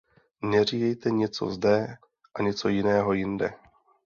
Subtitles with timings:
[0.43, 1.95] Neříkejte něco zde
[2.35, 3.53] a něco jiného jinde.